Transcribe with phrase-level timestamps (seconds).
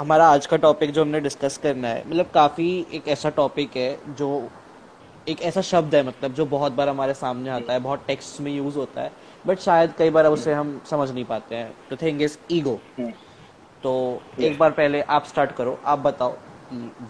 [0.00, 4.14] हमारा आज का टॉपिक जो हमने डिस्कस करना है मतलब काफ़ी एक ऐसा टॉपिक है
[4.18, 4.28] जो
[5.28, 8.50] एक ऐसा शब्द है मतलब जो बहुत बार हमारे सामने आता है, बहुत टेक्स्ट में
[8.52, 9.10] यूज़ होता है
[9.46, 12.78] बट शायद कई बार उसे हम समझ नहीं पाते हैं। तो थिंग इज़ ईगो
[13.82, 13.92] तो
[14.40, 16.34] एक बार पहले आप स्टार्ट करो, आप बताओ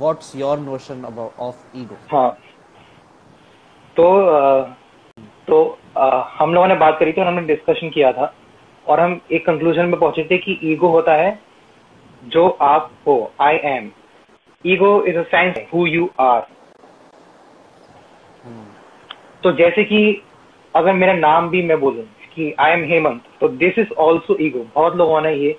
[0.01, 2.31] what's your notion of ego हाँ।
[3.97, 4.09] तो
[5.49, 5.61] तो
[6.39, 8.33] हम लोगों ने बात करी थी और हमने डिस्कशन किया था
[8.87, 11.31] और हम एक कंक्लूजन में पहुँचे थे कि ईगो होता है
[12.25, 13.91] जो आप हो I am
[14.65, 16.47] ego is a sense who you are
[19.43, 20.01] तो जैसे कि
[20.75, 24.67] अगर मेरा नाम भी मैं बोलूँ कि आई एम हेमंत तो दिस इज़ ऑल्सो ईगो
[24.75, 25.57] बहुत लोगों ने ये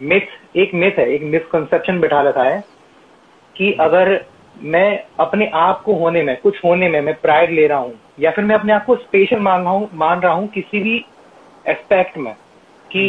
[0.00, 2.60] मिथ एक मिथ है एक मिसकंसेप्शन बिठा रखा है
[3.56, 4.18] कि अगर
[4.64, 4.88] मैं
[5.20, 8.44] अपने आप को होने में कुछ होने में मैं प्राइड ले रहा हूँ या फिर
[8.44, 11.04] मैं अपने आप को स्पेशल मान रहा हूँ मान रहा हूँ किसी भी
[11.64, 12.34] एस्पेक्ट में
[12.90, 13.08] कि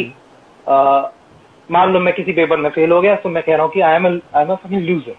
[0.66, 1.17] हम्म।
[1.70, 3.80] मान लो मैं किसी पेपर में फेल हो गया तो मैं कह रहा हूँ कि
[3.80, 5.16] I am I am fucking loser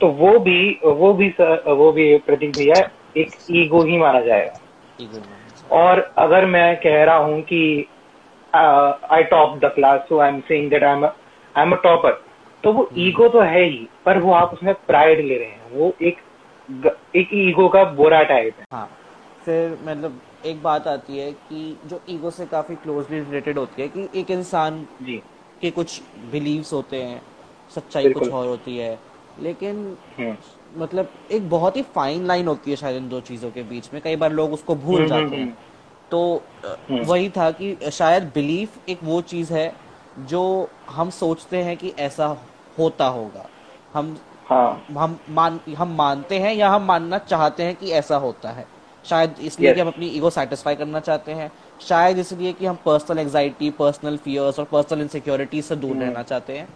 [0.00, 5.76] तो वो भी वो भी सर, वो भी प्रतीक भैया एक ईगो ही माना जाएगा।
[5.76, 7.86] और अगर मैं कह रहा हूँ कि
[8.52, 12.22] I top the class so I am saying that I am I am a topper
[12.64, 15.70] तो वो ईगो हम्म। तो है ही पर वो आप उसमें प्राइड ले रहे हैं।
[15.72, 16.18] वो एक
[17.16, 18.88] एक ईगो का बोरा टाइप है। हाँ।
[19.44, 23.88] फिर मतलब एक बात आती है कि जो ईगो से काफ़ी क्लोजली रिलेटेड होती है
[23.88, 25.22] कि एक इंसान जी।
[25.62, 27.22] के कुछ बिलीव्स होते हैं
[27.74, 28.98] सच्चाई कुछ और होती है।
[29.40, 30.36] लेकिन हम्म।
[30.82, 34.02] मतलब एक बहुत ही फाइन लाइन होती है शायद इन दो चीज़ों के बीच में।
[34.02, 35.54] कई बार लोग उसको भूल हम्म, जाते हैं। हम्म,
[36.10, 36.42] तो
[36.90, 39.74] वही था कि शायद बिलीफ एक वो चीज़ है
[40.18, 42.36] जो हम सोचते हैं कि ऐसा
[42.78, 43.48] होता होगा।
[43.94, 44.86] हम हाँ.
[44.98, 48.66] हम मान हम मानते हैं या हम मानना चाहते हैं कि ऐसा होता है।
[49.04, 49.74] शायद इसलिए yes.
[49.76, 51.50] कि हम अपनी ईगो सेटिस्फाई करना चाहते हैं
[51.80, 56.02] शायद इसलिए कि हम पर्सनल एंजाइटी पर्सनल फियर्स और पर्सनल इनसिक्योरिटी से दूर hmm.
[56.02, 56.68] रहना चाहते हैं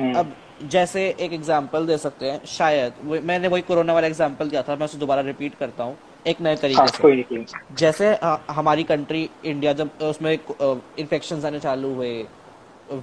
[0.00, 0.16] hmm.
[0.16, 0.34] अब
[0.64, 2.92] जैसे एक एग्जांपल दे सकते हैं शायद
[3.24, 6.56] मैंने वही कोरोना वाला एग्जांपल दिया था मैं उसे दोबारा रिपीट करता हूँ एक नए
[6.56, 12.26] तरीके हाँ, से जैसे आ, हमारी कंट्री इंडिया जब उसमें इन्फेक्शन आने चालू हुए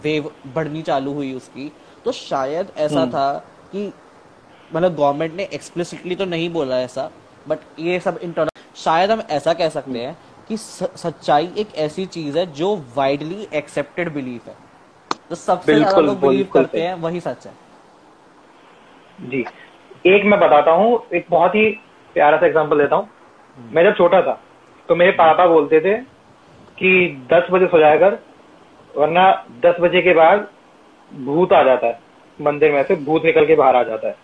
[0.03, 1.71] वेव बढ़नी चालू हुई उसकी
[2.05, 3.13] तो शायद ऐसा hmm.
[3.13, 3.33] था
[3.71, 3.91] कि
[4.73, 7.09] मतलब गवर्नमेंट ने एक्सप्लिसिटली तो नहीं बोला ऐसा
[7.45, 10.15] बट ये सब इंटरनल शायद हम ऐसा कह सकते हैं
[10.49, 14.55] कि सच्चाई एक ऐसी चीज़ है जो वाइडली एक्सेप्टेड बिलीफ है।
[15.29, 17.53] तो सबसे ज़्यादा लोग बिलीव करते हैं वही सच है।
[19.19, 19.45] जी।
[20.07, 21.69] एक मैं बताता हूँ एक बहुत ही
[22.15, 23.09] प्यारा सा एग्जांपल देता हूँ।
[23.57, 24.39] मैं जब छोटा था
[24.89, 25.95] तो मेरे पापा बोलते थे
[26.77, 26.91] कि
[27.31, 28.17] दस बजे सो जाया कर
[28.93, 29.31] वरना
[29.63, 30.47] दस बजे के बाद
[31.11, 31.99] भूत आ जाता है।
[32.39, 34.15] मंदिर में से भूत निकल के बाहर आ जाता है।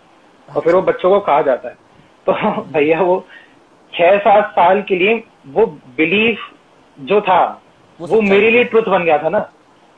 [0.48, 1.76] और फिर वो बच्चों को कहा जाता है।
[2.26, 2.32] तो
[2.72, 3.26] भैया वो
[3.92, 5.66] छह सात साल के लिए वो
[5.96, 6.38] बिलीफ
[7.00, 7.60] जो था
[8.00, 9.50] वो, वो मेरे लिए ट्रुथ बन गया था ना।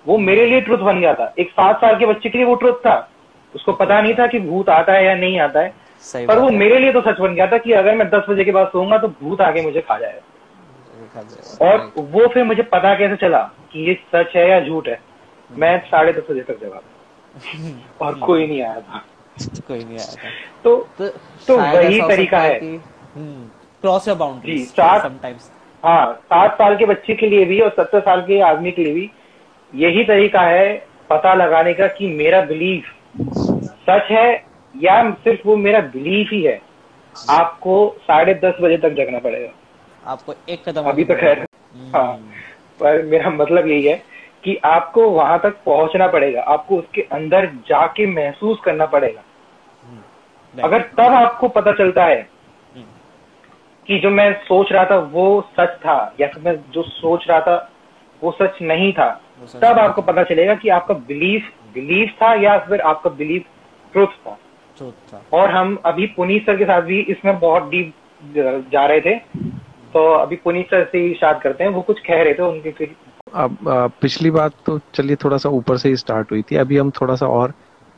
[0.06, 2.54] वो मेरे लिए ट्रुथ बन गया था। एक सात साल के बच्चे के लिए वो
[2.54, 3.10] ट्रुथ था।
[3.54, 5.74] उसको पता नहीं था कि भूत आता है या नहीं आता है।
[6.26, 8.52] पर वो मेरे लिए तो सच बन गया था कि अगर मैं दस बजे के
[8.52, 10.20] बाद सोऊँगा तो भूत आगे मुझे खा जाएगा।
[11.60, 13.42] और वो फिर मुझे पता कैसे चला
[13.72, 15.00] कि ये सच है या झूठ है।
[15.50, 16.80] मैं साढ़े दस बजे तक जगा
[18.00, 19.04] और कोई नहीं आया था।
[19.40, 20.30] कोई नहीं आया था।
[20.64, 21.08] तो तो,
[21.48, 25.50] तो वही तरीका है क्रॉस योर बाउंड्री समटाइम्स
[25.84, 28.94] हाँ सात साल के बच्चे के लिए भी और सत्तर साल के आदमी के लिए
[28.94, 29.10] भी
[29.74, 30.74] यही तरीका है
[31.10, 32.84] पता लगाने का कि मेरा बिलीफ
[33.88, 36.60] सच है या सिर्फ़ वो मेरा बिलीफ ही है।
[37.14, 39.48] आपको साढ़े दस बजे तक जगना पड़ेगा।
[40.12, 41.46] आपको एक कदम अभी तो खैर
[41.94, 42.12] हाँ
[42.80, 44.02] पर मेरा मतलब यही है
[44.44, 49.22] कि आपको वहाँ तक पहुँचना पड़ेगा आपको उसके अंदर जाके महसूस करना पड़ेगा
[49.82, 52.20] हम्म। अगर तब आपको पता चलता है
[52.74, 52.84] हम्म।
[53.88, 55.26] कि जो मैं सोच रहा था वो
[55.58, 57.56] सच था या फिर मैं जो सोच रहा था
[58.22, 59.08] वो सच नहीं था
[59.54, 63.46] तब आपको पता चलेगा कि आपका बिलीफ बिलीफ था या फिर आपका बिलीफ
[63.94, 64.38] ट्रुथ था
[65.12, 67.92] था और हम अभी पुनीत सर के साथ भी इसमें बहुत डीप
[68.72, 69.16] जा रहे थे
[69.94, 72.70] तो अभी पुनीत सर से ही स्टार्ट करते हैं वो कुछ कह रहे थे उनके
[72.70, 72.94] फिर
[73.34, 73.58] अब
[74.02, 77.14] पिछली बात तो चलिए थोड़ा सा ऊपर से ही स्टार्ट हुई थी। अभी हम थोड़ा
[77.16, 77.52] सा और,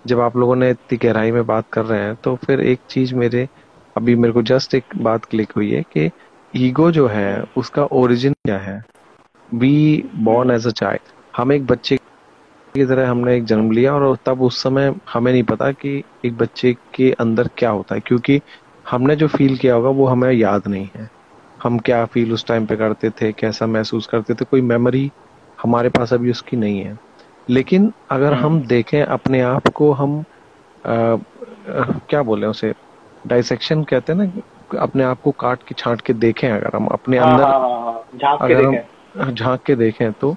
[0.05, 3.15] जब आप लोगों ने इतनी गहराई में बात कर रहे हैं तो फिर एक चीज़
[3.15, 3.49] मेरे,
[3.97, 6.11] अभी मेरे को जस्ट एक बात क्लिक हुई है कि
[6.55, 8.83] ईगो जो है, उसका ओरिजिन क्या है?
[9.49, 11.97] We born as a child हम एक बच्चे
[12.75, 16.37] की तरह हमने एक जन्म लिया और तब उस समय हमें नहीं पता कि एक
[16.39, 18.41] बच्चे के अंदर क्या होता है, क्योंकि
[18.87, 21.09] हमने जो फील किया होगा वो हमें याद नहीं है।
[21.61, 25.11] हम क्या फील उस टाइम पे करते थे, कैसा महसूस करते थे, कोई मेमोरी
[25.62, 26.99] हमारे पास अभी उसकी नहीं है।
[27.50, 30.25] लेकिन अगर हम हम्म। देखें अपने आप को हम
[30.87, 31.17] आ, आ,
[32.11, 32.75] क्या बोले उसे
[33.26, 37.19] डाइसेक्शन कहते हैं ना अपने आप को काट के छांट के देखें अगर हम अपने
[37.19, 40.37] हाँ, अंदर हाँ, हाँ, अगर हम झाँक के देखें तो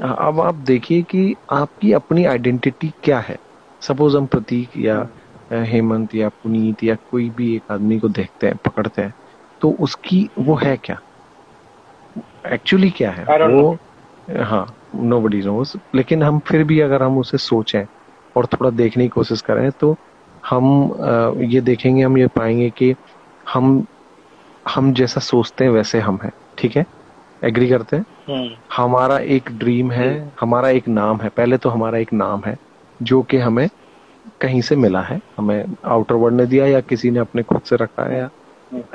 [0.00, 3.38] अब आप देखिए कि आपकी अपनी आइडेंटिटी क्या है।
[3.80, 5.08] सपोज़ हम प्रतीक या
[5.52, 9.14] हेमंत या पुनीत या कोई भी एक आदमी को देखते हैं पकड़ते हैं
[9.60, 11.00] तो उसकी वो है क्या?
[12.46, 13.24] एक्चुअली क्या है?
[13.24, 13.78] वो
[14.30, 17.84] हाँ नो बडी नोज़ लेकिन हम फिर भी अगर हम उसे सोचें
[18.36, 19.96] और थोड़ा देखने की कोशिश करें तो
[20.50, 20.92] हम
[21.38, 22.94] ये देखेंगे हम ये पाएँगे कि
[23.52, 23.84] हम
[24.68, 26.86] हम जैसा सोचते हैं वैसे हम हैं। ठीक है?
[27.44, 28.06] एग्री करते हैं?
[28.28, 32.56] हम्म। हमारा एक ड्रीम है हमारा एक नाम है। पहले तो हमारा एक नाम है
[33.02, 33.68] जो कि हमें
[34.40, 37.76] कहीं से मिला है। हमें आउटर वर्ल्ड ने दिया या किसी ने अपने खुद से
[37.76, 38.30] रखा है या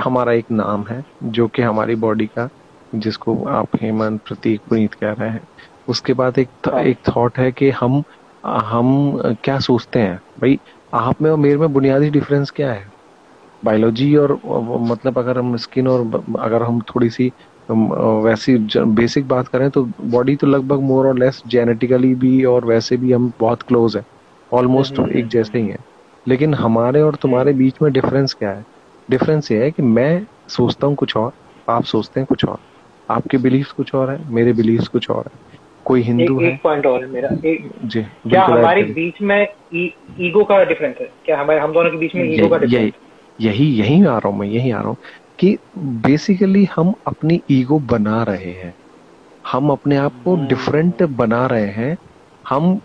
[0.03, 2.49] हमारा एक नाम है जो कि हमारी बॉडी का
[2.95, 5.47] जिसको आप हेमंत प्रतीक पुनीत कह रहे हैं।
[5.87, 8.03] उसके बाद एक थ, एक थॉट है कि हम
[8.43, 10.17] हम क्या सोचते हैं?
[10.39, 10.59] भाई
[10.93, 12.91] आप में और मेरे में बुनियादी डिफरेंस क्या है?
[13.63, 14.31] बायोलॉजी और
[14.81, 16.01] मतलब अगर हम स्किन और
[16.39, 17.31] अगर हम थोड़ी सी
[17.69, 18.57] वैसी
[18.95, 23.11] बेसिक बात करें तो बॉडी तो लगभग मोर और लेस जेनेटिकली भी और वैसे भी
[23.11, 24.03] हम बहुत क्लोज है।
[24.51, 25.77] ऑलमोस्ट हम्म, एक हम्म, जैसे ही है।
[26.25, 28.63] लेकिन हमारे और तुम्हारे बीच में डिफरेंस क्या है?
[29.09, 31.31] डिफरेंस ये है कि मैं सोचता हूँ कुछ और
[31.67, 32.57] आप सोचते हैं कुछ और।
[33.11, 36.53] आपके बिलीफ कुछ और है मेरे बिलीफ कुछ और है। कोई हिंदू है?
[36.53, 39.47] एक पॉइंट और है मेरा। एक, जी क्या हमारे बीच में
[40.19, 41.09] ईगो का डिफरेंस है?
[41.25, 42.93] क्या हमारे हम दोनों के बीच में ईगो का डिफरेंस
[43.41, 44.97] यही यही आ रहा हूँ मैं यही आ रहा हूँ
[45.39, 48.73] कि बेसिकली हम अपनी ईगो बना रहे हैं।
[49.51, 51.97] हम अपने आप को डिफरेंट हम्म। बना रहे हैं।
[52.49, 52.79] हम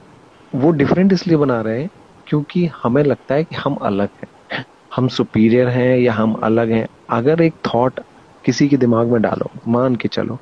[0.54, 1.90] वो डिफरेंट इसलिए बना रहे हैं
[2.26, 4.64] क्योंकि हमें लगता है कि हम अलग हैं।
[4.96, 8.00] हम सुपीरियर हैं या हम अलग हैं। अगर एक थॉट
[8.48, 10.38] किसी के दिमाग में डालो मान के चलो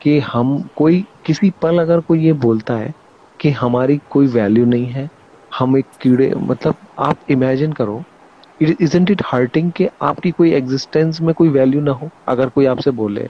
[0.00, 2.92] कि हम कोई किसी पल अगर कोई ये बोलता है
[3.40, 5.08] कि हमारी कोई वैल्यू नहीं है
[5.58, 8.02] हम एक कीड़े मतलब आप इमेजिन करो
[8.62, 12.90] इजेंट इट हर्टिंग कि आपकी कोई एग्जिस्टेंस में कोई वैल्यू ना हो अगर कोई आपसे
[13.00, 13.28] बोले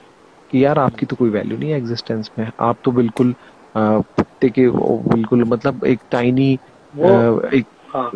[0.51, 3.35] कि यार आपकी तो कोई वैल्यू नहीं है एग्जिस्टेंस में आप तो बिल्कुल
[3.75, 4.69] कुत्ते के
[5.09, 7.65] बिल्कुल मतलब एक टाइनी एक
[7.95, 8.09] हाँ।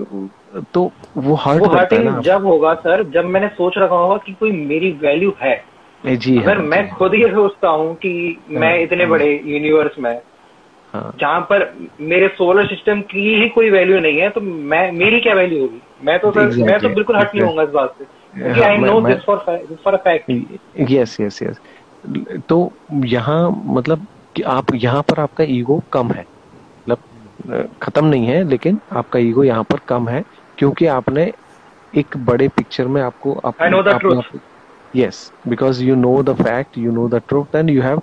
[0.74, 4.52] तो वो हर्ट वो हर्टिंग जब होगा सर जब मैंने सोच रखा होगा कि कोई
[4.66, 5.62] मेरी वैल्यू है
[6.06, 8.10] जी अगर हाँ, मैं खुद ये सोचता हूँ कि
[8.52, 10.22] हाँ, मैं इतने हाँ, बड़े यूनिवर्स में
[10.94, 15.20] हाँ, जहाँ पर मेरे सोलर सिस्टम की ही कोई वैल्यू नहीं है तो मैं मेरी
[15.20, 15.82] क्या वैल्यू होगी?
[16.04, 19.24] मैं तो सर मैं तो बिल्कुल हट नहीं होऊँगा इस बात से। I know this
[19.26, 19.38] for
[19.84, 20.32] for fact
[20.92, 21.60] yes yes yes
[22.50, 22.72] तो
[23.06, 24.06] यहाँ मतलब
[24.36, 26.26] कि आप यहाँ पर आपका ईगो कम है।
[26.90, 30.24] मतलब खत्म नहीं है लेकिन आपका ईगो यहाँ पर कम है
[30.58, 31.32] क्योंकि आपने
[31.94, 33.56] एक बड़े पिक्चर में आपको आप,
[34.94, 38.02] yes because you know the fact you know the truth and you have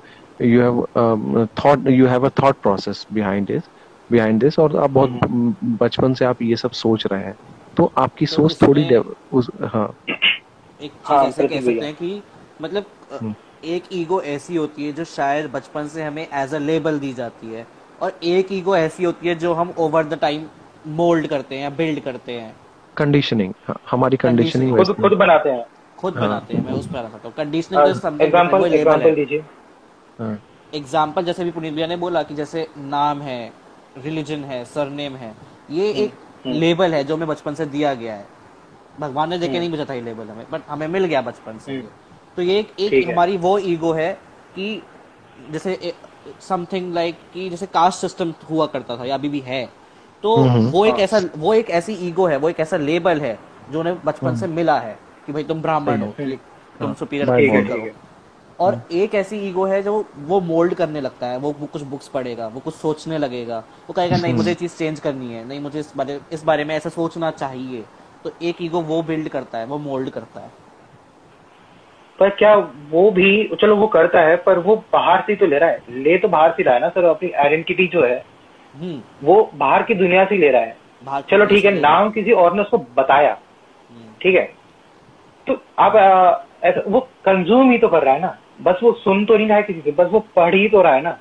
[0.52, 3.68] you have um, thought you have a thought process behind this
[4.10, 7.36] behind this और आप बहुत हम्म। बचपन से आप ये सब सोच रहे हैं।
[7.76, 12.22] तो आपकी तो सोच थोड़ी उस हाँ। एक चीज़ हाँ, ऐसे कह सकते हैं कि
[12.62, 13.34] मतलब हम्म।
[13.64, 17.54] एक ईगो ऐसी होती है जो शायद बचपन से हमें एज अ लेबल दी जाती
[17.54, 17.66] है
[18.02, 20.46] और एक ईगो ऐसी होती है जो हम ओवर द टाइम
[21.00, 22.54] मोल्ड करते हैं या बिल्ड करते हैं।
[22.96, 25.64] कंडीशनिंग हाँ, हमारी कंडीशनिंग खुद खुद बनाते हैं।
[26.00, 26.28] खुद हाँ.
[26.28, 29.42] बनाते हैं मैं उस पर आना चाहता हूँ कंडीशनल समथिंग एग्जांपल एग्जांपल दीजिए।
[30.74, 33.40] एग्जांपल जैसे भी पुनीत भैया ने बोला कि जैसे नाम है
[34.04, 35.34] रिलीजन है सरनेम है
[35.70, 36.12] ये हम्म, एक
[36.46, 38.26] लेबल हम्म। है जो हमें बचपन से दिया गया है।
[39.00, 41.58] भगवान ने देखे हम्म। नहीं भेजा था ये लेबल हमें बट हमें मिल गया बचपन
[41.58, 41.82] से।
[42.36, 44.12] तो ये एक, एक हमारी वो ईगो है
[44.54, 44.82] कि
[45.50, 45.92] जैसे
[46.40, 49.64] समथिंग लाइक कि जैसे कास्ट सिस्टम हुआ करता था या अभी भी है।
[50.22, 50.36] तो
[50.70, 53.38] वो एक ऐसा वो एक ऐसी ईगो है वो एक ऐसा लेबल है
[53.70, 56.14] जो उन्हें बचपन से मिला है। कि भाई तुम ब्राह्मण हो
[56.80, 57.90] तुम सुपीरियर हाँ। करो
[58.58, 62.46] और। एक ऐसी ईगो है जो वो मोल्ड करने लगता है वो कुछ बुक्स पढ़ेगा
[62.46, 65.92] वो कुछ सोचने लगेगा। वो कहेगा नहीं मुझे चीज़ चेंज करनी है नहीं मुझे इस
[65.96, 67.84] बारे इस बारे में ऐसा सोचना चाहिए।
[68.24, 70.50] तो एक ईगो वो बिल्ड करता है वो मोल्ड करता है।
[72.18, 72.54] पर क्या
[72.90, 76.18] वो भी चलो वो करता है पर वो बाहर से तो ले रहा है। ले
[76.18, 78.24] तो बाहर से रहा है ना सर अपनी आइडेंटिटी जो है
[78.74, 82.54] हम्म। वो बाहर की दुनिया से ले रहा है। चलो ठीक है। नाम किसी और
[82.54, 84.42] ने उसको बताया। हम्म। ठीक है?
[85.50, 85.96] तो आप
[86.64, 89.56] ऐसा वो कंज्यूम ही तो कर रहा है ना। बस वो सुन तो नहीं रहा
[89.56, 91.16] है किसी से बस वो पढ़ ही तो रहा है ना।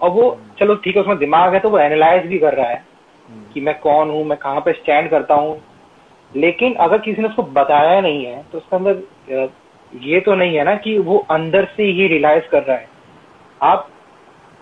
[0.00, 2.82] और वो चलो ठीक है उसमें दिमाग है तो वो एनालाइज भी कर रहा है
[3.54, 5.60] कि मैं कौन हूँ मैं कहाँ पे स्टैंड करता हूँ।
[6.32, 9.50] लेकिन अगर किसी ने उसको बताया नहीं है तो उसके अंदर
[9.92, 12.88] ये तो नहीं है ना कि वो अंदर से ही रियलाइज़ कर रहा है।
[13.60, 13.88] आप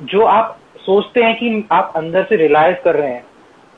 [0.00, 3.24] जो आप सोचते हैं कि आप अंदर से रियलाइज़ कर रहे हैं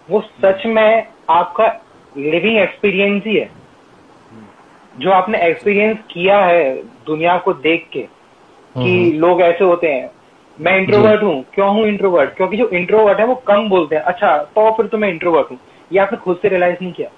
[0.09, 1.67] वो सच में आपका
[2.15, 3.51] लिविंग एक्सपीरियंस ही है।
[4.99, 6.75] जो आपने एक्सपीरियंस किया है
[7.07, 10.11] दुनिया को देख के कि हम्म। लोग ऐसे होते हैं।
[10.59, 14.37] मैं इंट्रोवर्ट हूँ क्यों हूँ इंट्रोवर्ट क्योंकि जो इंट्रोवर्ट है वो कम बोलते हैं। अच्छा
[14.39, 15.59] तो फिर तो मैं इंट्रोवर्ट हूँ।
[15.93, 17.09] ये आपने खुद से रियलाइज़ नहीं किया?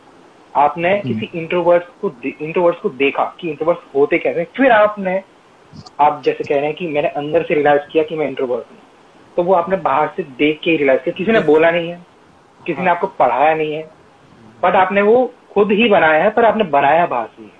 [0.54, 5.22] आपने हम्म। किसी इंट्रोवर्ट को इंट्रोवर्ट को देखा कि इंट्रोवर्ट होते कैसे फिर आपने
[6.00, 8.78] आप जैसे कह रहे हैं कि मैंने अंदर से रियलाइज़ किया कि मैं इंट्रोवर्ट हूँ।
[9.36, 12.06] तो वो आपने बाहर से देख के ही रियलाइज़ किया। किसी ने बोला नहीं है।
[12.66, 13.82] किसी ने आपको पढ़ाया नहीं है।
[14.62, 17.55] बट आपने वो खुद ही बनाया है पर आपने बनाया बाहर से।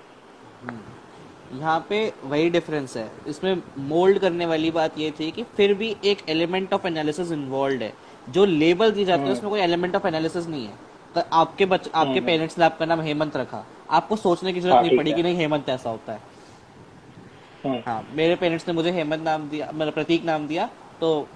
[1.53, 5.95] यहाँ पे वही डिफरेंस है। इसमें मोल्ड करने वाली बात ये थी कि फिर भी
[6.05, 7.93] एक एलिमेंट ऑफ़ एनालिसिस इन्वॉल्व है।
[8.29, 10.73] जो लेबल दी जाती है उसमें कोई एलिमेंट ऑफ़ एनालिसिस नहीं है।
[11.15, 14.97] तो आपके बच आपके पेरेंट्स ने आपका नाम हेमंत रखा। आपको सोचने की ज़रूरत नहीं
[14.99, 19.71] पड़ी कि नहीं हेमंत ऐसा होता है। हाँ। मेरे पेरेंट्स ने मुझे हेमंत नाम दिया
[19.75, 20.69] मेरा प्रतीक नाम दिया
[21.01, 21.27] तो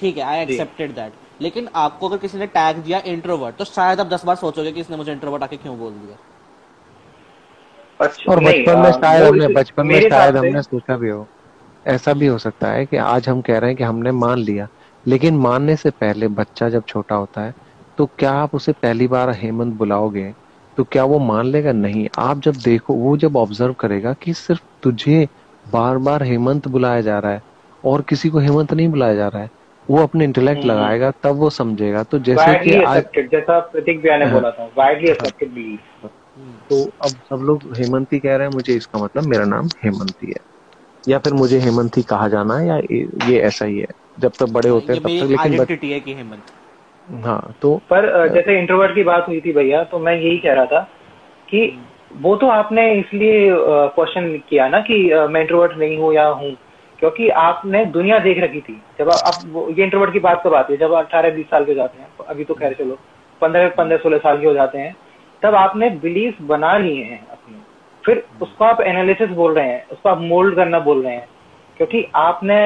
[0.00, 4.00] ठीक है आई एक्सेप्टेड दैट लेकिन आपको अगर किसी ने टैग दिया इंट्रोवर्ट तो शायद
[4.00, 6.16] आप दस बार सोचोगे कि इसने मुझे इंट्रोवर्ट आके क्यों बोल दिया?
[8.00, 11.26] अच्छा, और बचपन में शायद हमने बचपन में शायद हमने सोचा भी हो।
[11.86, 14.68] ऐसा भी हो सकता है कि आज हम कह रहे हैं कि हमने मान लिया।
[15.06, 17.54] लेकिन मानने से पहले बच्चा जब छोटा होता है
[17.98, 20.32] तो क्या आप उसे पहली बार हेमंत बुलाओगे?
[20.76, 21.72] तो क्या वो मान लेगा?
[21.72, 25.26] नहीं। आप जब देखो वो जब ऑब्ज़र्व करेगा कि सिर्फ़ तुझे
[25.66, 27.42] बार बार हेमंत बुलाया जा रहा है
[27.84, 29.50] और किसी को हेमंत नहीं बुलाया जा रहा है
[29.88, 34.26] वो अपने इंटेलेक्ट हम्म। लगाएगा तब वो समझेगा। तो जैसे कि आज जैसा प्रतीक ने।
[34.26, 38.98] बोला था वाइडली एक्सेप्टेड बिलीफ तो अब सब लोग हेमंती कह रहे हैं मुझे इसका
[38.98, 40.42] मतलब मेरा नाम हेमंती है।
[41.08, 42.76] या फिर मुझे हेमंती कहा जाना है या
[43.28, 43.86] ये ऐसा ही है।
[44.20, 45.66] जब तक बड़े होते हैं तब तक लेकिन.
[45.84, 46.44] है कि हेमंत।
[47.08, 50.64] हाँ तो पर जैसे इंट्रोवर्ट की बात हुई थी भैया तो मैं यही कह रहा
[50.66, 50.80] था
[51.48, 51.66] कि
[52.22, 53.48] वो तो आपने इसलिए
[53.94, 54.98] क्वेश्चन किया ना कि
[55.30, 56.56] मैं इंट्रोवर्ट नहीं हूँ या हूँ।
[56.98, 59.42] क्योंकि आपने दुनिया देख रखी थी। जब आप
[59.78, 60.78] ये इंट्रोवर्ट की बात कब आती है?
[60.78, 62.98] जब अठारह बीस साल के जाते हैं अभी तो खैर चलो
[63.42, 64.94] पंद्रह पंद्रह सोलह साल के हो जाते हैं।
[65.44, 67.56] तब आपने बिलीफ बना लिए हैं अपने।
[68.04, 71.26] फिर उसको आप एनालिसिस बोल रहे हैं उसको आप मोल्ड करना बोल रहे हैं
[71.76, 72.56] क्योंकि आपने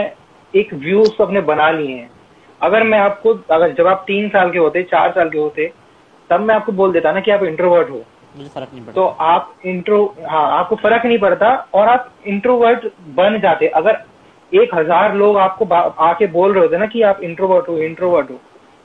[0.55, 2.11] एक व्यू उसको अपने बना लिए हैं।
[2.61, 5.73] अगर मैं आपको अगर जब आप तीन साल के होते चार साल के होते
[6.31, 8.03] तब मैं आपको बोल देता ना कि आप इंट्रोवर्ट हो।
[8.35, 12.87] मुझे फ़र्क नहीं पड़ता। तो आप इंट्रो हाँ आपको फ़र्क नहीं पड़ता और आप इंट्रोवर्ट
[13.17, 14.05] बन जाते। अगर
[14.53, 18.39] एक हज़ार लोग आपको आके बोल रहे होते ना कि आप इंट्रोवर्ट हो इंट्रोवर्ट हो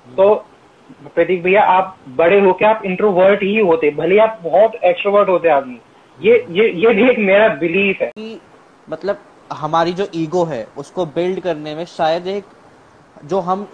[0.08, 0.46] तो
[0.92, 5.80] प्रतीक भैया आप बड़े होके आप इंट्रोवर्ट ही होते भले आप बहुत एक्सट्रोवर्ट होते आदमी।
[6.22, 8.42] ये ये ये भी एक मेरा बिलीफ है। कि
[8.90, 9.20] मतलब
[9.54, 12.44] हमारी जो ईगो है उसको बिल्ड करने में शायद एक
[13.26, 13.68] जो हम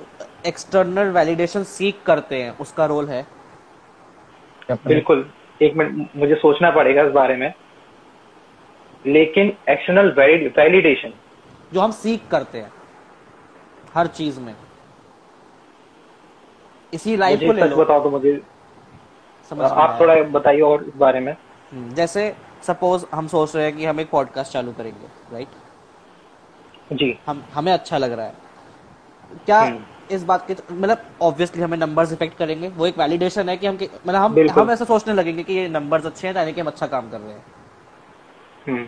[0.47, 3.27] एक्सटर्नल वैलिडेशन सीख करते हैं उसका रोल है।
[4.71, 5.29] बिल्कुल।
[5.61, 7.53] एक मिनट मुझे सोचना पड़ेगा इस बारे में।
[9.05, 10.11] लेकिन एक्सटर्नल
[10.57, 11.13] वैलिडेशन
[11.73, 12.71] जो हम सीख करते हैं
[13.95, 14.55] हर चीज़ में।
[16.93, 18.41] इसी लाइफ को ले लो। बताओ तो मुझे
[19.51, 21.31] समझ आप थोड़ा बताइए और इस बारे में।
[21.71, 25.47] हम्म, जैसे सपोज़ हम सोच रहे हैं कि हम एक पॉडकास्ट चालू करेंगे राइट
[26.93, 28.33] जी। हम हमें अच्छा लग रहा है।
[29.45, 33.57] क्या हम्म। इस बात के मतलब ऑब्वियसली हमें नंबर्स इफ़ेक्ट करेंगे। वो एक वैलिडेशन है
[33.57, 36.61] कि हम मतलब हम हम ऐसा सोचने लगेंगे कि ये नंबर्स अच्छे हैं यानी कि
[36.61, 37.43] हम अच्छा काम कर रहे हैं।
[38.67, 38.85] हम्म।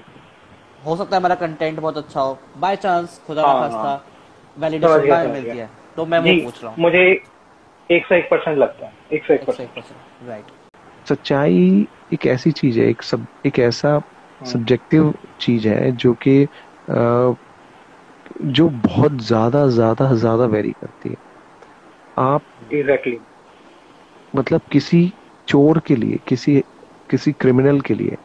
[0.86, 4.06] हो सकता है हमारा कंटेंट बहुत अच्छा हो। बाय चांस खुदा का खास्ता
[4.58, 7.04] वैलिडेशन मिलती है। तो मैं वो पूछ रहा हूँ। मुझे
[7.92, 9.84] एक सौ एक परसेंट लगता है एक सौ एक परसेंट
[10.28, 10.46] राइट
[11.06, 14.02] सच्चाई एक ऐसी चीज़ है एक सब एक ऐसा
[14.42, 16.48] सब्जेक्टिव हाँ। चीज़ है जो कि
[18.46, 21.16] जो बहुत ज़्यादा ज़्यादा ज़्यादा वेरी करती है
[22.18, 22.42] आप
[22.74, 24.36] एग्जैक्टली exactly.
[24.36, 25.12] मतलब किसी
[25.48, 26.60] चोर के लिए किसी
[27.10, 28.18] किसी क्रिमिनल के लिए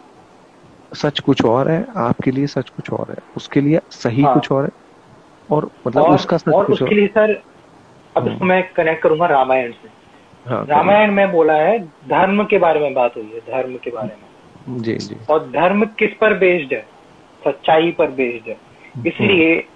[0.95, 4.35] सच कुछ और है आपके लिए सच कुछ और है उसके लिए सही हाँ.
[4.35, 4.71] कुछ और है
[5.51, 6.95] और मतलब और, उसका सच और कुछ उसके और...
[6.95, 7.41] लिए सर
[8.17, 9.89] अब इसको मैं कनेक्ट करूँगा रामायण से।
[10.51, 14.09] हाँ, रामायण में बोला है धर्म के बारे में बात हुई है धर्म के बारे
[14.09, 16.87] में। जी जी। और धर्म किस पर बेस्ड है?
[17.45, 18.57] सच्चाई पर बेस्ड है।
[19.07, 19.67] इसलिए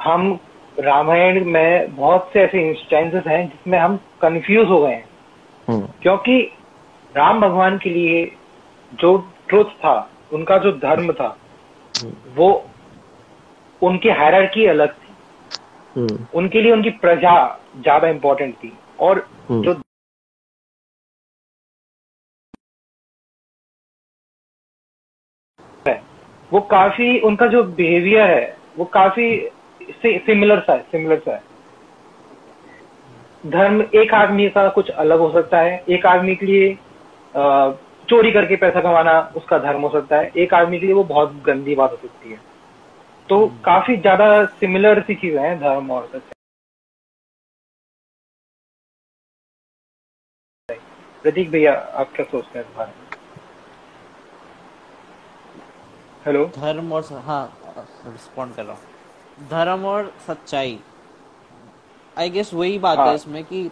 [0.00, 0.38] हम
[0.80, 5.08] रामायण में बहुत से ऐसे इंस्टेंसेस हैं जिसमें हम कंफ्यूज हो गए हैं।
[5.68, 6.52] हम्म। क्योंकि
[7.16, 8.32] राम भगवान के लिए
[8.94, 11.36] जो ट्रुथ था उनका जो धर्म था
[12.02, 12.66] हम्म। वो
[13.82, 15.03] उनकी हायरार्की अलग हम्म।
[15.96, 17.34] उनके लिए उनकी प्रजा
[17.78, 19.72] ज़्यादा इंपॉर्टेंट थी। और हम्म। जो
[25.86, 26.00] है
[26.50, 29.26] वो काफ़ी उनका जो बिहेवियर है वो काफ़ी
[30.02, 31.42] सिमिलर सा है सिमिलर सा है।
[33.44, 36.74] धर्म एक आदमी का कुछ अलग हो सकता है। एक आदमी के लिए
[38.08, 41.34] चोरी करके पैसा कमाना उसका धर्म हो सकता है। एक आदमी के लिए वो बहुत
[41.46, 42.38] गंदी बात हो सकती है।
[43.28, 46.20] तो। काफ़ी ज़्यादा सिमिलर सी चीज़ें हैं धर्म और
[51.24, 53.04] प्रतीक भैया आप क्या सोचते हैं इस बारे में
[56.26, 57.44] हेलो धर्म और हाँ
[58.06, 60.78] रिस्पॉन्ड कर रहा हूँ धर्म और सच्चाई
[62.16, 63.06] आई गेस वही बात हाँ.
[63.08, 63.70] है इसमें कि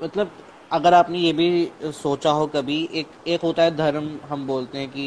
[0.00, 0.30] मतलब
[0.72, 4.88] अगर आपने ये भी सोचा हो कभी एक एक होता है धर्म हम बोलते हैं
[4.88, 5.06] कि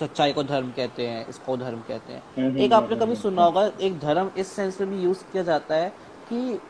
[0.00, 3.14] सच्चाई को धर्म कहते हैं इसको धर्म कहते हैं। हम्म, हम्म, एक आपने हम्म, कभी
[3.16, 5.88] सुना होगा एक धर्म इस सेंस में भी यूज़ किया जाता है
[6.28, 6.60] कि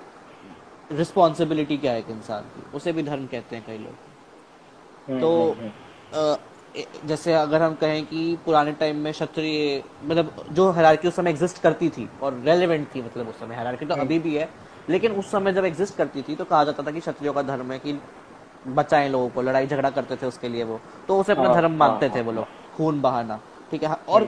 [0.93, 2.63] रिस्पॉन्सिबिलिटी क्या है एक इंसान की?
[2.77, 5.57] उसे भी धर्म कहते हैं कई लोग। तो
[7.05, 11.63] जैसे अगर हम कहें कि पुराने टाइम में क्षत्रिय मतलब जो हरारकी उस समय एग्जिस्ट
[11.63, 14.49] करती थी और रेलिवेंट थी मतलब उस समय हरारकी तो अभी भी है
[14.91, 17.73] लेकिन उस समय जब एग्जिस्ट करती थी तो कहा जाता था कि क्षत्रियो का धर्म
[17.73, 18.01] है कि
[18.69, 21.73] बचाएँ लोगों को लड़ाई झगड़ा करते थे उसके लिए वो। तो उसे अपना हाँ, धर्म
[21.73, 22.47] मानते हाँ, थे वो लोग।
[22.79, 23.97] खून बहाना ठीक है?
[24.09, 24.23] और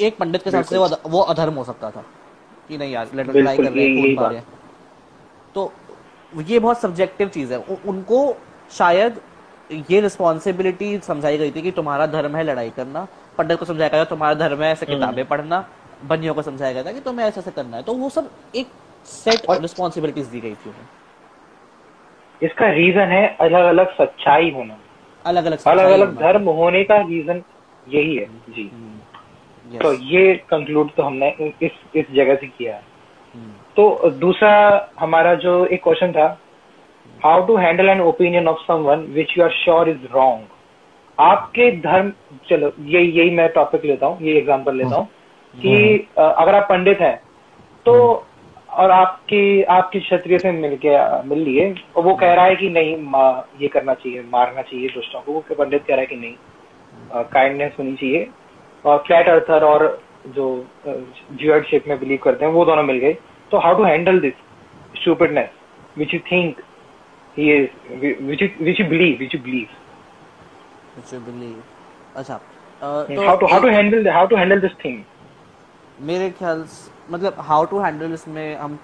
[0.00, 2.04] एक पंडित के साथ से वो अधर्म हो सकता था
[2.68, 4.46] कि नहीं यार लड़- लड़ाई कर रहे हैं खून बहा रहे हैं।
[5.54, 5.72] तो
[6.36, 8.36] ये बहुत सब्जेक्टिव चीज़ है। उ- उनको
[8.70, 9.20] शायद
[9.90, 13.06] ये रिस्पॉन्सिबिलिटी समझाई गई थी कि तुम्हारा धर्म है लड़ाई करना
[13.38, 15.68] पंडित को समझाया गया था तुम्हारा धर्म है ऐसे किताबें पढ़ना
[16.04, 18.66] बनियों को समझाया गया था कि तुम्हें ऐसे ऐसे करना है। तो वो सब एक
[19.04, 20.86] सेट और- रिस्पॉन्सिबिलिटीज दी गई थी उन्हें।
[22.42, 24.78] इसका रीजन है अलग अलग सच्चाई होना।
[25.26, 27.42] अलग अलग अलग अलग धर्म होने का रीजन
[27.86, 28.64] यही है जी।
[29.66, 31.28] तो ये कंक्लूड तो हमने
[31.62, 32.82] इस इस जगह से किया है।
[33.76, 34.52] तो दूसरा
[35.00, 36.26] हमारा जो एक क्वेश्चन था
[37.20, 40.54] how to handle an opinion of someone which you are sure is wrong
[41.18, 42.12] आपके धर्म
[42.48, 45.08] चलो यही यही मैं टॉपिक लेता हूँ ये एग्जांपल लेता हूँ
[45.54, 47.16] कि अगर आप पंडित हैं
[47.86, 47.94] तो
[48.74, 50.96] और आपकी आपकी क्षत्रिय से मिल के
[51.28, 52.96] मिल लिए और वो कह रहा है कि नहीं
[53.60, 56.34] ये करना चाहिए मारना चाहिए दुष्टों को वो पंडित कह रहा है कि नहीं।
[57.32, 58.28] काइंडनेस होनी चाहिए।
[58.84, 59.80] और फ्लैट अर्थर और
[60.36, 60.46] जो
[60.86, 63.12] जियोड शेप में बिलीव करते हैं वो दोनों मिल गए।
[63.50, 64.34] तो how to handle this
[65.00, 65.50] stupidness
[65.98, 66.60] which you think
[67.36, 67.68] he is
[68.22, 69.68] which which you believe which you believe
[70.96, 71.62] Which you believe.
[72.16, 72.34] अच्छा
[72.82, 75.02] how to how to handle how to handle this thing
[76.08, 76.64] मेरे ख्याल
[77.10, 78.78] मतलब हाउ टू हैंडल इसमें हम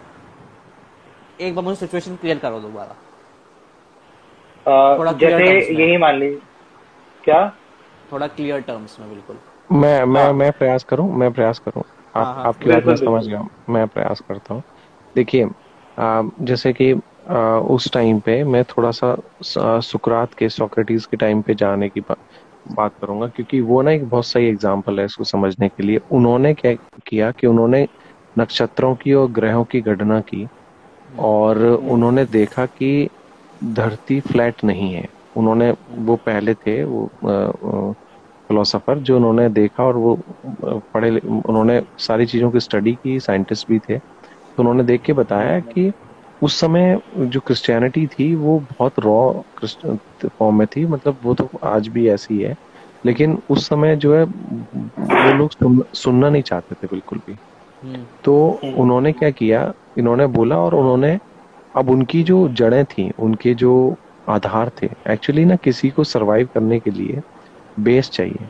[1.41, 2.95] एक बार मुझे situation clear करो दोबारा।
[5.13, 6.31] जैसे यही मान ली।
[7.25, 7.41] क्या?
[8.11, 9.37] थोड़ा क्लियर टर्म्स में बिल्कुल।
[9.71, 11.83] मैं मैं हाँ। मैं प्रयास करूँ मैं प्रयास करूँ।
[12.15, 14.63] आप हाँ, हाँ, आपकी बात मैं समझ गया मैं प्रयास करता हूँ।
[15.15, 15.47] देखिए
[16.43, 16.93] जैसे कि
[17.29, 21.89] आ, उस टाइम पे मैं थोड़ा सा स- सुकरात के सोक्रेटिस के टाइम पे जाने
[21.91, 22.15] की बा,
[22.69, 26.55] बात करूँगा क्योंकि वो ना एक बहुत सही एग्ज़ाम्पल है इसको समझने के लिए। उन्होंने
[26.55, 26.75] क्या
[27.07, 27.87] किया कि उन्होंने
[28.37, 30.49] नक्षत्रों की और ग्रहों की गणना की
[31.21, 33.09] और उन्होंने देखा कि
[33.65, 40.17] धरती फ्लैट नहीं है। उन्होंने वो पहले थे वो फिलोसोफर जो उन्होंने देखा और वो
[40.65, 45.59] पढ़े उन्होंने सारी चीज़ों की स्टडी की साइंटिस्ट भी थे। तो उन्होंने देख के बताया
[45.61, 45.93] कि
[46.43, 49.33] उस समय जो क्रिश्चियनिटी थी वो बहुत रॉ
[49.65, 52.55] फॉर्म में थी मतलब वो तो आज भी ऐसी है।
[53.07, 58.05] लेकिन उस समय जो है वो लोग सुन, सुनना नहीं चाहते थे बिल्कुल भी। हम्म,
[58.25, 61.19] तो उन्होंने क्या किया इन्होंने बोला और उन्होंने
[61.77, 63.73] अब उनकी जो जड़ें थी उनके जो
[64.29, 67.23] आधार थे। एक्चुअली ना किसी को सरवाइव करने के लिए
[67.81, 68.49] बेस चाहिए।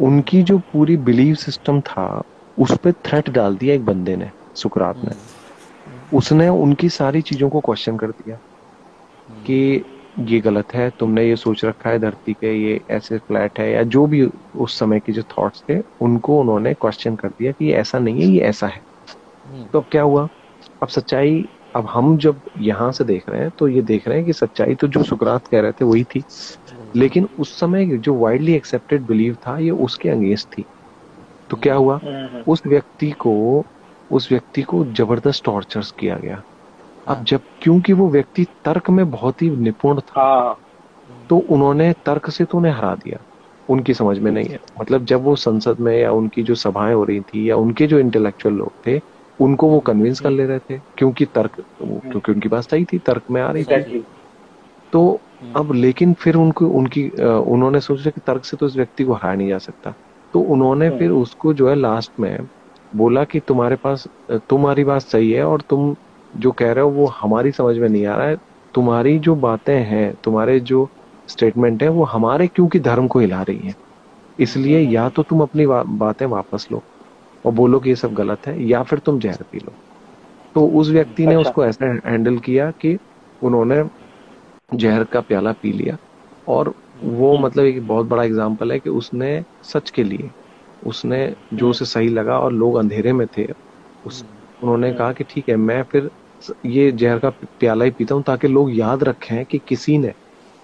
[0.00, 2.22] उनकी जो पूरी बिलीव सिस्टम था
[2.58, 5.38] उस पर थ्रेट डाल दिया एक बंदे ने सुकरात ने।
[6.16, 8.36] उसने उनकी सारी चीज़ों को क्वेश्चन कर दिया
[9.46, 9.84] कि
[10.18, 13.82] ये गलत है तुमने ये सोच रखा है धरती के ये ऐसे फ्लैट है या
[13.82, 17.72] जो भी उस समय के जो थॉट्स थे उनको उन्होंने क्वेश्चन कर दिया कि ये
[17.72, 18.80] ऐसा नहीं है ये ऐसा है।
[19.46, 20.28] हम्म, तो अब क्या हुआ?
[20.82, 24.26] अब सच्चाई अब हम जब यहाँ से देख रहे हैं तो ये देख रहे हैं
[24.26, 26.22] कि सच्चाई तो जो सुकरात कह रहे थे वही थी।
[26.96, 30.64] लेकिन उस समय जो वाइडली एक्सेप्टेड बिलीव था ये उसके अगेंस्ट थी।
[31.50, 32.00] तो क्या हुआ?
[32.48, 33.64] उस व्यक्ति को
[34.12, 36.42] उस व्यक्ति को ज़बरदस्त टॉर्चर्स किया गया।
[37.08, 40.56] अब जब क्योंकि वो व्यक्ति तर्क में बहुत ही निपुण था हाँ।
[41.30, 43.18] तो उन्होंने तर्क से तो उन्हें हरा दिया।
[43.68, 47.04] उनकी समझ में नहीं है। मतलब जब वो संसद में या उनकी जो सभाएँ हो
[47.04, 49.00] रही थी या उनके जो इंटेलेक्चुअल लोग थे
[49.40, 53.22] उनको वो कन्विंस कर ले रहे थे क्योंकि तर्क क्योंकि उनकी बात सही थी तर्क
[53.30, 54.04] में आ रही थी।
[54.92, 55.20] तो
[55.54, 59.34] अब लेकिन फिर उनको उनकी उन्होंने सोचा कि तर्क से तो इस व्यक्ति को हराया
[59.36, 59.94] नहीं जा सकता।
[60.34, 62.38] तो उन्होंने फिर उसको जो है लास्ट में
[62.92, 64.06] बोला कि तुम्हारे पास
[64.50, 65.94] तुम्हारी बात सही है और तुम
[66.34, 68.36] जो कह रहे हो वो हमारी समझ में नहीं आ रहा है।
[68.74, 70.88] तुम्हारी जो बातें हैं तुम्हारे जो
[71.28, 73.74] स्टेटमेंट है वो हमारे क्योंकि धर्म को हिला रही है।
[74.38, 76.82] इसलिए या तो तुम अपनी बा, बातें वापस लो
[77.44, 79.72] और बोलो कि ये सब गलत है या फिर तुम जहर पी लो।
[80.54, 82.96] तो उस व्यक्ति ने अच्छा। उसको ऐसा हैंडल किया कि
[83.42, 83.82] उन्होंने
[84.74, 85.96] जहर का प्याला पी लिया।
[86.48, 86.72] और
[87.02, 90.30] वो मतलब एक बहुत बड़ा एग्ज़ाम्पल है कि उसने सच के लिए
[90.86, 93.46] उसने जो उसे सही लगा और लोग अंधेरे में थे
[94.06, 94.24] उस
[94.62, 96.10] उन्होंने कहा कि ठीक है मैं फिर
[96.66, 100.12] ये जहर का प्याला ही पीता हूँ ताकि लोग याद रखें कि किसी ने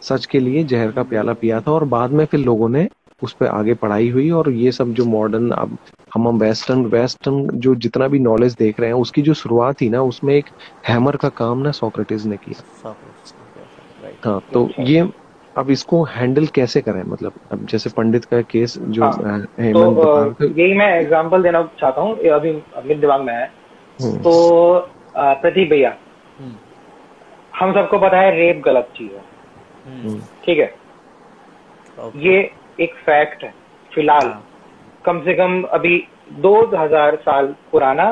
[0.02, 2.88] सच के लिए जहर का प्याला पिया था और बाद में फिर लोगों ने
[3.22, 5.76] उस पर आगे पढ़ाई हुई और ये सब जो मॉडर्न अब
[6.14, 9.88] हम हम वेस्टर्न वेस्टर्न जो जितना भी नॉलेज देख रहे हैं उसकी जो शुरुआत थी
[9.90, 10.48] ना उसमें एक
[10.88, 12.94] हैमर का काम ना सोक्रेटिस ने किया।
[14.24, 15.08] हाँ तो ये
[15.56, 17.02] अब इसको हैंडल कैसे करें?
[17.02, 22.16] मतलब अब जैसे पंडित का केस जो हाँ, तो यही मैं एग्जांपल देना चाहता हूँ
[22.18, 23.44] ये अभी मेरे दिमाग में है।
[23.98, 24.32] हम्म, तो
[25.16, 25.94] प्रदीप भैया
[26.38, 26.54] हम्म।
[27.54, 29.22] हम सबको पता है रेप गलत चीज़ है।
[29.86, 30.74] हम्म। ठीक है?
[32.16, 32.50] ये
[32.80, 33.54] एक फैक्ट है
[33.92, 34.42] फ़िलहाल। हाँ।
[35.04, 35.96] कम से कम अभी
[36.40, 38.04] दो हज़ार साल पुराना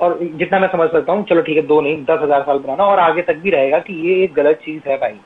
[0.00, 2.84] और जितना मैं समझ सकता हूँ चलो ठीक है दो नहीं दस हज़ार साल पुराना
[2.84, 5.18] और आगे तक भी रहेगा कि ये एक गलत चीज़ है भाई।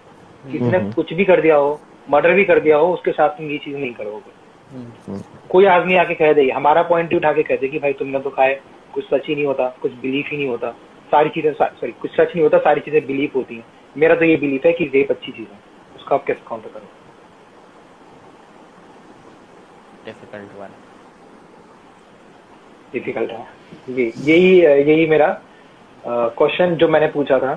[0.44, 3.58] किसने कुछ भी कर दिया हो मर्डर भी कर दिया हो उसके साथ तुम ये
[3.58, 7.68] चीज़ नहीं करोगे। कोई आदमी आके कह दे हमारा पॉइंट भी उठा के कह दे
[7.68, 8.58] कि भाई तुमने तो खाए
[8.94, 10.70] कुछ सच ही नहीं होता कुछ बिलीफ ही नहीं होता।
[11.12, 13.64] सारी चीज़ें सॉरी कुछ सच नहीं होता सारी चीज़ें बिलीफ होती हैं।
[13.96, 15.58] मेरा तो ये बिलीफ है कि रेप अच्छी चीज़ है।
[15.96, 17.03] उसका आप कैसे काउंटर करो
[20.04, 20.68] डिफ़िकल्ट वन
[22.92, 23.46] डिफ़िकल्ट है।
[23.88, 25.28] जी यही यही मेरा
[26.04, 27.52] क्वेश्चन जो मैंने पूछा था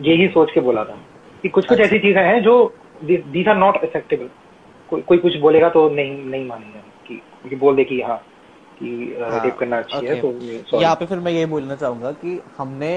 [0.00, 0.98] यही सोच के बोला था
[1.42, 2.54] कि कुछ कुछ ऐसी चीज़ें हैं जो
[3.04, 4.28] दीज आर नॉट एक्सेप्टेबल
[4.88, 8.16] कोई कोई कुछ बोलेगा तो नहीं नहीं मानेंगे कि, कि बोल दे कि हाँ
[8.78, 12.40] कि रेप हाँ, करना अच्छी है तो यहाँ पे फिर मैं ये बोलना चाहूँगा कि
[12.58, 12.92] हमने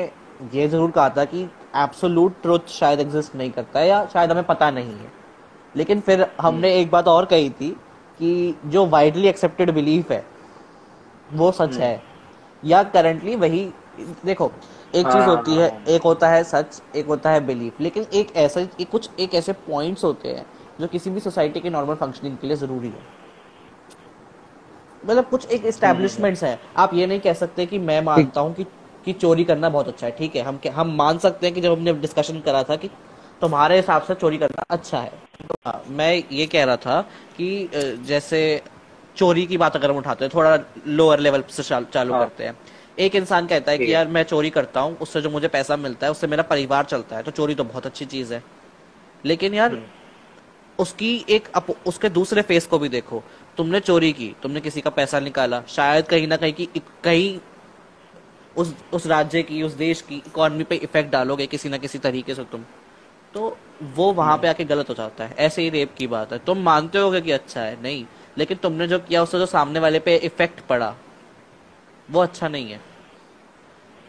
[0.53, 1.43] ये ज़रूर कहा था कि
[1.75, 5.11] एब्सोलूट ट्रुथ शायद एग्जिस्ट नहीं करता है या शायद हमें पता नहीं है।
[5.75, 7.75] लेकिन फिर हमने हम्म। एक बात और कही थी
[8.19, 10.25] कि जो वाइडली एक्सेप्टेड बिलीफ है
[11.33, 12.01] वो सच हम्म। है
[12.63, 13.71] या करंटली वही
[14.25, 14.51] देखो
[14.95, 18.05] एक चीज़ हाँ, होती है हाँ, एक होता है सच एक होता है बिलीफ लेकिन
[18.13, 20.45] एक ऐसा एक कुछ एक ऐसे पॉइंट्स होते हैं
[20.81, 23.03] जो किसी भी सोसाइटी के नॉर्मल फंक्शनिंग के लिए ज़रूरी है।
[25.05, 28.65] मतलब कुछ एक एस्टेब्लिशमेंट्स है। आप ये नहीं कह सकते कि मैं मानता हूँ कि
[29.05, 31.71] कि चोरी करना बहुत अच्छा है ठीक है। हम हम मान सकते हैं कि जब
[31.71, 32.89] हमने डिस्कशन करा था कि
[33.41, 37.01] तुम्हारे हिसाब से चोरी करना अच्छा है। तो मैं ये कह रहा था
[37.37, 37.69] कि
[38.05, 38.39] जैसे
[39.17, 42.23] चोरी की बात अगर हम उठाते हैं थोड़ा लोअर लेवल से चालू हाँ.
[42.23, 42.57] करते हैं।
[42.99, 46.07] एक इंसान कहता है कि यार मैं चोरी करता हूँ उससे जो मुझे पैसा मिलता
[46.07, 48.43] है उससे मेरा परिवार चलता है तो चोरी तो बहुत अच्छी चीज़ है।
[49.25, 49.83] लेकिन यार हम्म।
[50.79, 53.23] उसकी एक अप, उसके दूसरे फेस को भी देखो।
[53.57, 56.65] तुमने चोरी की तुमने किसी का पैसा निकाला शायद कहीं ना कहीं की
[57.03, 57.39] कहीं
[58.55, 62.35] उस उस राज्य की उस देश की इकोनॉमी पे इफ़ेक्ट डालोगे किसी ना किसी तरीके
[62.35, 62.65] से तुम।
[63.35, 63.57] तो
[63.95, 66.57] वो वहाँ पे आके गलत हो जाता है। ऐसे ही रेप की बात है। तुम
[66.57, 68.05] मानते हो कि अच्छा है नहीं।
[68.37, 70.93] लेकिन तुमने जो किया उससे जो सामने वाले पे इफ़ेक्ट पड़ा
[72.09, 72.79] वो अच्छा नहीं है।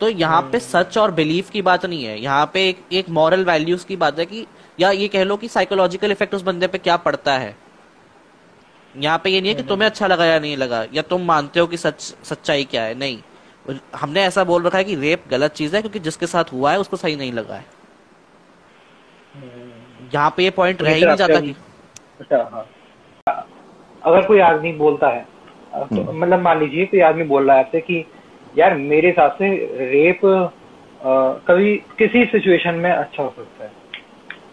[0.01, 3.09] तो यहाँ पे हम्म। सच और बिलीफ की बात नहीं है। यहाँ पे एक एक
[3.11, 4.47] मॉरल वैल्यूज़ की बात है कि
[4.81, 7.57] या ये कह लो कि साइकोलॉजिकल इफ़ेक्ट उस बंदे पे क्या पड़ता है।
[8.95, 11.23] यहाँ पे ये नहीं है कि हम्म। तुम्हें अच्छा लगा या नहीं लगा या तुम
[11.23, 13.19] मानते हो कि सच सच्चाई क्या है। नहीं।
[13.95, 16.81] हमने ऐसा बोल रखा है कि रेप गलत चीज़ है क्योंकि जिसके साथ हुआ है
[16.81, 17.76] उसको सही नहीं लगा है।
[20.15, 21.55] यहाँ पे ये पॉइंट रह ही नहीं जाता कि
[22.21, 22.67] अच्छा हाँ।
[24.03, 25.25] अगर कोई आदमी बोलता है
[25.75, 28.05] तो हम्म। मतलब मान लीजिए कोई आदमी बोल रहा है आपसे कि
[28.59, 29.49] यार मेरे हिसाब से
[29.91, 30.21] रेप
[31.49, 33.71] कभी किसी सिचुएशन में अच्छा हो सकता है।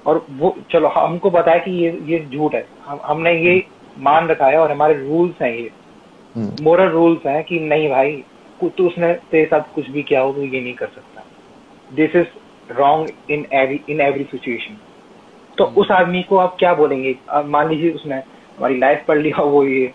[0.06, 3.63] और वो चलो हमको बताया कि ये ये झूठ है। हम हमने ये
[4.00, 5.69] मान रखा है और हमारे रूल्स हैं ये।
[6.36, 8.24] मोरल हम्म। रूल्स हैं कि नहीं भाई
[8.62, 11.24] तो उसने तेरे साथ कुछ भी किया हो तो ये नहीं कर सकता।
[11.89, 12.28] This is
[12.71, 14.78] wrong in every in every situation
[15.58, 17.15] तो हम्म। उस आदमी को आप क्या बोलेंगे?
[17.45, 18.15] मान लीजिए उसने
[18.58, 19.93] हमारी लाइफ पढ़ लिया वो ये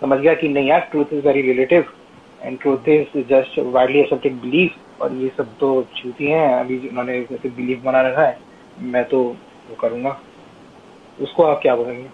[0.00, 1.92] समझ गया कि नहीं यार truth is very relative
[2.42, 7.20] and truth is just widely accepted belief और ये सब तो छूती हैं। अभी उन्होंने
[7.30, 8.38] जैसे बिलीफ बना रखा है
[8.92, 10.18] मैं तो वो करूँगा।
[11.18, 12.08] उसको आप क्या बोलेंगे?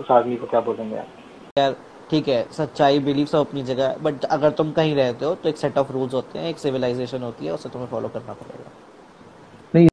[0.00, 1.06] उस आदमी को क्या बोलेंगे आप?
[1.56, 1.74] यार
[2.10, 5.56] ठीक है सच्चाई बिलीफ सब अपनी जगह बट अगर तुम कहीं रहते हो तो एक
[5.56, 8.70] सेट ऑफ़ रूल्स होते हैं एक सिविलाइजेशन होती है उसे तुम्हें फॉलो करना पड़ेगा।
[9.74, 9.88] नहीं।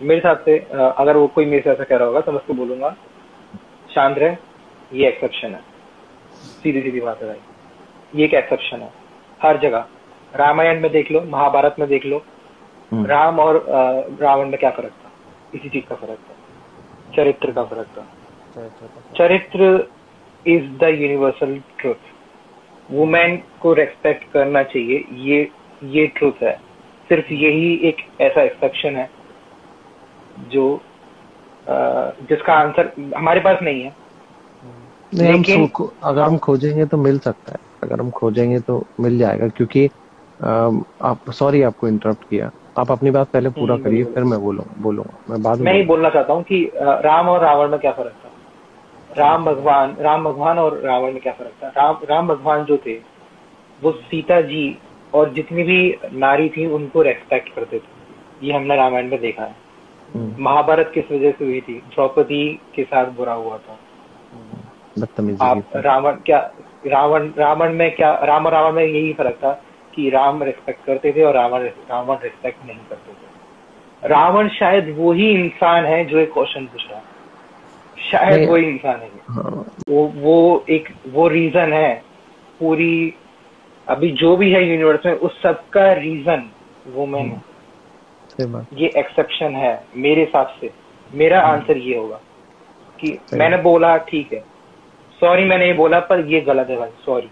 [0.00, 0.58] मेरे हिसाब से
[0.98, 2.90] अगर वो कोई मेरे से ऐसा कह रहा होगा तो मैं उसको बोलूँगा
[3.94, 4.36] शांत रहे
[4.92, 5.60] ये एक्सेप्शन है।
[6.62, 7.40] सीधी सीधी बात है भाई।
[8.14, 8.92] ये एक एक्सेप्शन है।
[9.40, 9.86] हर जगह।
[10.34, 12.22] रामायण में देख लो महाभारत में देख लो
[12.92, 13.64] हम्म। राम और
[14.20, 15.10] रावण में क्या फ़र्क था?
[15.54, 18.06] इसी चीज़ का फ़र्क था। चरित्र का फ़र्क था।
[19.16, 19.76] चरित्र
[20.46, 22.14] is the universal truth
[22.88, 25.48] women को रेस्पेक्ट करना चाहिए ये
[25.82, 26.56] ये ट्रूथ है।
[27.10, 29.08] सिर्फ़ यही एक ऐसा एक्सेप्शन है
[30.50, 30.66] जो
[32.28, 33.92] जिसका आंसर हमारे पास नहीं है।
[35.12, 35.66] नहीं हम
[36.04, 39.86] अगर हम खोजेंगे तो मिल सकता है। अगर हम खोजेंगे तो मिल जाएगा क्योंकि
[40.40, 44.82] आप सॉरी आपको इंटरप्ट किया। आप अपनी बात पहले पूरा हम्म, करिए फिर मैं बोलूँगा
[44.82, 48.12] बोलूँगा। मैं बाद में ही बोलना चाहता हूँ कि राम और रावण में क्या फ़र्क
[48.14, 48.25] था?
[49.18, 51.68] राम भगवान राम भगवान और रावण में क्या फ़र्क था?
[51.68, 52.94] राम राम भगवान जो थे
[53.82, 54.78] वो सीता जी
[55.14, 57.82] और जितनी भी नारी थी उनको रेस्पेक्ट करते थे।
[58.42, 59.54] ये हमने रामायण में देखा है।
[60.14, 61.74] हम्म। महाभारत किस वजह से हुई थी?
[61.74, 63.78] द्रौपदी के साथ बुरा हुआ था।
[65.42, 66.52] आप रावण क्या
[66.86, 69.62] रावण रावण में क्या राम और रावण में यही फ़र्क था
[69.94, 73.26] कि राम रिस्पेक्ट करते थे और रावण रावण रिस्पेक्ट नहीं करते थे।
[74.08, 77.15] रावण शायद वो ही इंसान है जो एक क्वेश्चन पूछ रहा है।
[78.10, 81.94] शायद वही इंसान है। हाँ। वो वो एक वो रीजन है
[82.60, 83.14] पूरी
[83.86, 86.48] अभी जो भी है यूनिवर्स में उस सब का रीजन
[86.94, 90.70] वुमेन है। ये एक्सेप्शन है मेरे हिसाब से।
[91.10, 92.20] मेरा आंसर ये होगा
[92.98, 94.40] कि मैंने बोला ठीक है।
[95.20, 97.30] सॉरी मैंने ये बोला पर ये गलत है भाई सॉरी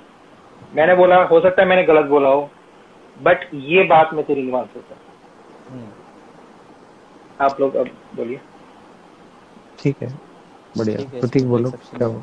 [0.74, 2.48] मैंने बोला हो सकता है मैंने गलत बोला हो
[3.16, 4.96] बट ये बात मैं तेरी नहीं मान सकता
[5.70, 5.86] हम्म।
[7.40, 8.40] आप लोग अब बोलिए।
[9.78, 10.08] ठीक है।
[10.74, 12.22] बढ़िया। तो ठीक बोलो क्या हो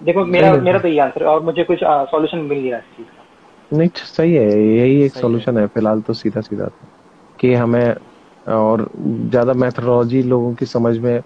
[0.00, 3.24] देखो मेरा मेरा तो आंसर और मुझे कुछ सॉल्यूशन मिल नहीं रहा इस चीज़ का।
[3.70, 6.68] नहीं सही है यही एक सॉल्यूशन है। फ़िलहाल तो सीधा सीधा
[7.38, 7.94] कि हमें
[8.46, 8.88] और
[9.30, 11.20] ज़्यादा मैथोलॉजी लोगों की समझ में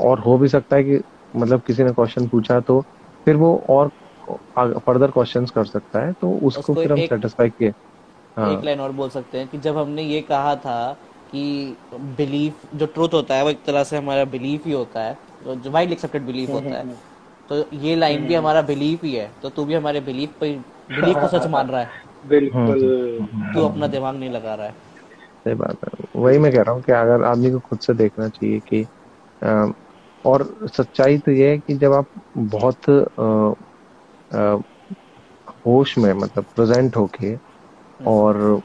[0.00, 1.00] और हो भी सकता है कि
[1.34, 2.80] मतलब किसी ने क्वेश्चन पूछा तो
[3.26, 3.88] फिर वो और
[4.78, 7.72] फर्दर क्वेश्चंस कर सकता है तो उसको, उसको फिर हम सेटिस्फाई किए।
[8.36, 8.52] हाँ.
[8.52, 10.92] एक लाइन और बोल सकते हैं कि जब हमने ये कहा था
[11.30, 15.18] कि बिलीफ जो ट्रूथ होता है वो एक तरह से हमारा बिलीफ ही होता है
[15.44, 16.96] तो जो वाइड एक्सेप्टेड बिलीफ होता है।
[17.48, 20.52] तो ये लाइन भी हमारा बिलीफ ही है। तो तू भी हमारे बिलीफ पे
[20.90, 21.88] बिलीफ को सच मान रहा है।
[22.26, 22.80] बिल्कुल।
[23.54, 24.72] तू अपना दिमाग नहीं लगा रहा है।
[25.44, 28.28] सही बात है। वही मैं कह रहा हूँ कि अगर आदमी को खुद से देखना
[28.28, 28.86] चाहिए कि
[29.44, 29.66] आ,
[30.24, 33.52] और सच्चाई तो ये है कि जब आप बहुत आ,
[34.38, 34.58] आ,
[35.66, 37.34] होश में मतलब प्रेजेंट होके
[38.06, 38.62] और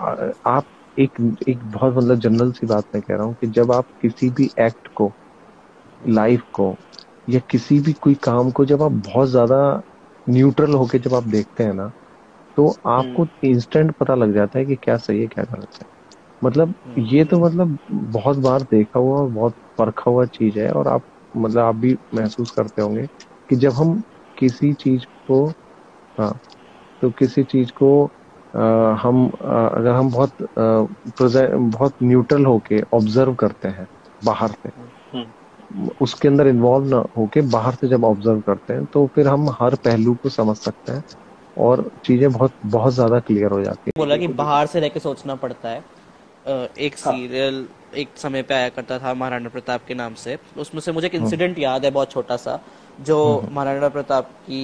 [0.00, 0.14] आ,
[0.46, 0.64] आप
[0.98, 4.30] एक एक बहुत मतलब जनरल सी बात मैं कह रहा हूँ कि जब आप किसी
[4.30, 5.12] भी एक्ट को
[6.00, 6.76] लाइफ को
[7.28, 9.82] या किसी भी कोई काम को जब आप बहुत ज़्यादा
[10.28, 11.92] न्यूट्रल होके जब आप देखते हैं ना
[12.56, 15.86] तो आपको इंस्टेंट हम्म। पता लग जाता है कि क्या सही है क्या गलत है
[16.42, 20.88] मतलब हम्म। ये तो मतलब बहुत बार देखा हुआ बहुत परखा हुआ चीज़ है और
[20.88, 21.02] आप
[21.36, 23.06] मतलब आप भी महसूस करते होंगे
[23.48, 24.02] कि जब हम
[24.36, 25.46] किसी चीज़ को
[26.18, 26.38] हाँ
[27.02, 27.90] तो किसी चीज़ को
[28.54, 30.86] आ, हम आ, अगर हम बहुत आ,
[31.58, 33.86] बहुत न्यूट्रल होके ऑब्ज़र्व करते हैं
[34.24, 34.70] बाहर से।
[36.02, 39.74] उसके अंदर इन्वॉल्व ना होके बाहर से जब ऑब्ज़र्व करते हैं तो फिर हम हर
[39.84, 41.04] पहलू को समझ सकते हैं
[41.58, 45.34] और चीज़ें बहुत बहुत ज़्यादा क्लियर हो जाती है बोला कि बाहर से रहकर सोचना
[45.34, 45.84] पड़ता है
[46.80, 50.92] एक सीरियल। एक समय पे आया करता था महाराणा प्रताप के नाम से उसमें से
[50.92, 52.58] मुझे एक इंसिडेंट हाँ। याद है बहुत छोटा सा
[53.00, 54.62] जो हाँ। महाराणा प्रताप की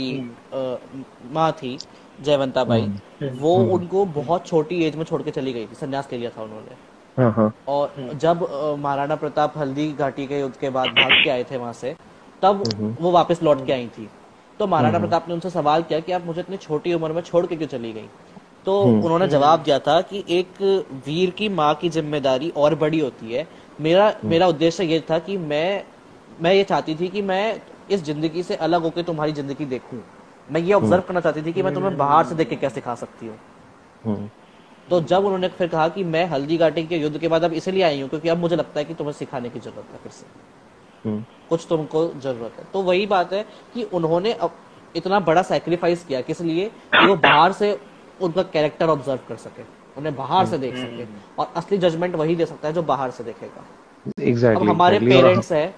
[0.52, 1.76] हम्म। माँ थी
[2.22, 2.90] जयवंता बाई
[3.40, 6.42] वो उनको बहुत छोटी एज में छोड़ के चली गई थी संन्यास ले लिया था
[6.42, 6.76] उन्होंने
[7.18, 8.46] और जब
[8.78, 11.94] महाराणा प्रताप हल्दी घाटी के युद्ध के बाद भाग के आए थे वहाँ से
[12.42, 12.62] तब
[13.00, 14.08] वो वापस लौट के आई थी।
[14.60, 17.46] तो महाराणा प्रताप ने उनसे सवाल किया कि आप मुझे इतनी छोटी उम्र में छोड़
[17.46, 18.08] के क्यों चली गई?
[18.66, 20.62] तो हम्म। उन्होंने जवाब दिया था कि एक
[21.06, 23.46] वीर की माँ की ज़िम्मेदारी और बड़ी होती है।
[23.80, 25.82] मेरा हम्म। मेरा उद्देश्य ये था कि मैं
[26.40, 30.02] मैं ये चाहती थी कि मैं इस ज़िंदगी से अलग होकर तुम्हारी ज़िंदगी देखूँ।
[30.48, 32.80] मैं ये ऑब्ज़र्व हम्म। करना चाहती थी कि मैं तुम्हें बाहर से देख के कैसे
[32.80, 34.30] खा सकती हूँ।
[34.90, 37.82] तो जब उन्होंने फिर कहा कि मैं हल्दी घाटी के युद्ध के बाद अब इसलिए
[37.82, 40.26] आई हूँ क्योंकि अब मुझे लगता है कि तुम्हें सिखाने की ज़रूरत है फिर से।
[41.48, 44.54] कुछ तुमको ज़रूरत है। तो वही बात है कि उन्होंने अब
[44.96, 47.78] इतना बड़ा सेक्रीफाइस किया किस लिए कि वो बाहर से
[48.20, 49.62] उनका कैरेक्टर ऑब्ज़र्व कर सके
[49.98, 51.04] उन्हें बाहर से देख सके
[51.38, 53.64] और असली जजमेंट वही दे सकता है जो बाहर से देखेगा।
[54.20, 55.74] exactly, अब हमारे पेरेंट्स है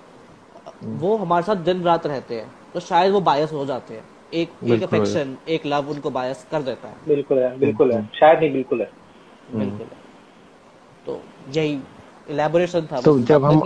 [0.84, 4.52] वो हमारे साथ दिन रात रहते हैं तो शायद वो बायस हो जाते हैं। एक
[4.66, 8.52] एक अफेक्शन एक लव उनको बायस कर देता है। बिल्कुल है बिल्कुल है। शायद नहीं
[8.52, 8.90] बिल्कुल है।
[9.50, 10.02] बिल्कुल है।
[11.06, 11.72] तो यही
[12.28, 13.60] इलेबोरेशन था। तो जब हम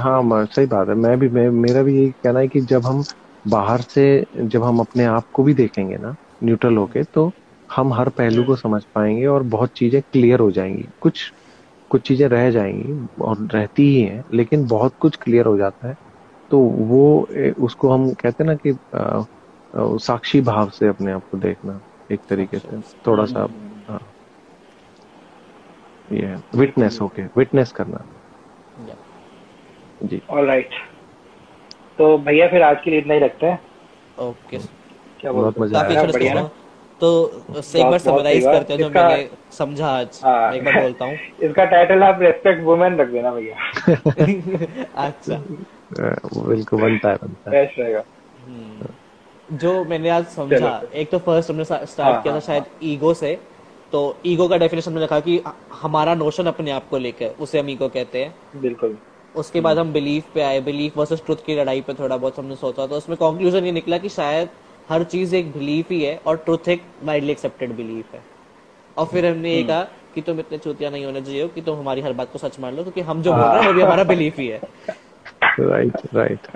[0.00, 3.02] हाँ सही बात है। मैं भी मैं मेरा भी यही कहना है कि जब हम
[3.44, 4.04] बाहर से
[4.36, 7.30] जब हम अपने आप को भी देखेंगे ना न्यूट्रल होके तो
[7.70, 11.30] हम हर पहलू को समझ पाएँगे और बहुत चीज़ें क्लियर हो जाएँगी। कुछ
[11.90, 15.94] कुछ चीज़ें रह जाएँगी और रहती ही हैं लेकिन बहुत कुछ क्लियर हो जाता है।
[16.50, 17.02] तो वो
[17.58, 18.72] उसको हम कहते हैं ना कि
[19.76, 21.80] साक्षी भाव से अपने आप को देखना
[22.12, 23.46] एक तरीके से। थोड़ा सा
[23.88, 24.00] हाँ।
[26.12, 28.04] ये विटनेस होके विटनेस करना।
[30.02, 30.70] जी। ऑल राइट
[31.98, 33.58] तो भैया फिर आज के लिए इतना ही रखते हैं।
[34.18, 34.58] ओके
[35.20, 36.50] क्या बहुत मज़ा आया। बढ़िया
[37.00, 37.08] तो
[37.76, 41.64] एक बार समराइज करते हैं जो मैंने समझा आज। हाँ, एक बार बोलता हूँ। इसका
[41.64, 43.56] टाइटल आप रेस्पेक्ट वुमेन रख देना भैया।
[45.06, 45.36] अच्छा।
[46.46, 48.02] बिल्कुल बनता है बनता है। रहेगा।
[48.46, 48.88] हम्म।
[49.52, 53.14] जो मैंने आज समझा एक तो फ़र्स्ट हमने स्टार्ट हाँ, किया था हाँ, शायद ईगो
[53.14, 53.38] से
[53.92, 55.40] तो ईगो का डेफिनेशन में लिखा कि
[55.72, 58.96] हमारा नोशन अपने आप को लेकर उसे हम ईगो कहते हैं। बिल्कुल।
[59.34, 62.56] उसके बाद हम बिलीफ पे आए बिलीफ वर्सेस ट्रुथ की लड़ाई पे थोड़ा बहुत हमने
[62.56, 64.48] सोचा तो उसमें कंक्लूजन ये निकला कि शायद
[64.88, 68.22] हर चीज़ एक बिलीफ ही है और ट्रुथ एक वाइडली एक्सेप्टेड बिलीफ है।
[68.96, 69.82] और फिर हमने ये हम्म। कहा
[70.14, 72.76] कि तुम इतने चूतिया नहीं होने चाहिए कि तुम हमारी हर बात को सच मान
[72.76, 74.60] लो क्योंकि हम जो बोल रहे हैं वो भी हमारा बिलीफ ही है।
[75.60, 76.46] Right right